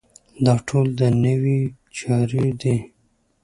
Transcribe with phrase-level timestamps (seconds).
[0.45, 1.59] دا ټول دنیوي
[1.97, 2.75] چارې دي.